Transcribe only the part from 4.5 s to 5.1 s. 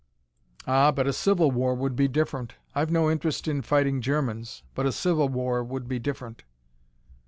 But a